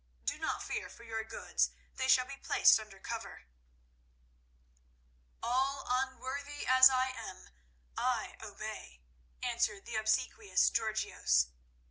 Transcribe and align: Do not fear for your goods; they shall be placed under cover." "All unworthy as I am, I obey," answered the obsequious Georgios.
Do 0.25 0.39
not 0.39 0.63
fear 0.63 0.89
for 0.89 1.03
your 1.03 1.23
goods; 1.23 1.69
they 1.93 2.07
shall 2.07 2.25
be 2.25 2.35
placed 2.37 2.79
under 2.79 2.99
cover." 2.99 3.43
"All 5.43 5.85
unworthy 5.87 6.65
as 6.65 6.89
I 6.89 7.11
am, 7.11 7.49
I 7.95 8.35
obey," 8.41 9.03
answered 9.43 9.85
the 9.85 9.97
obsequious 9.97 10.71
Georgios. 10.71 11.49